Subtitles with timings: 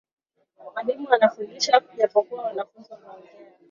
[0.73, 3.31] Mwalimu anafundisha japokuwa wanafunzi wanaongea.